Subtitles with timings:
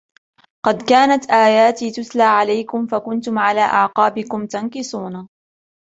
[0.65, 5.27] قد كانت آياتي تتلى عليكم فكنتم على أعقابكم تنكصون